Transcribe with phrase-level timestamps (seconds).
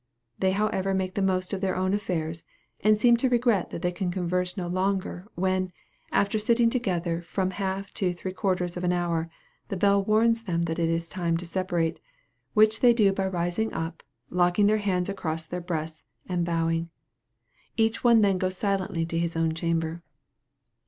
[0.39, 2.43] They however make the most of their own affairs,
[2.79, 5.71] and seem to regret that they can converse no longer, when,
[6.11, 9.29] after sitting together from half to three quarters of an hour,
[9.69, 11.99] the bell warns them that it is time to separate,
[12.55, 14.01] which they do by rising up,
[14.31, 16.89] locking their hands across their breasts, and bowing.
[17.77, 20.01] Each one then goes silently to his own chamber.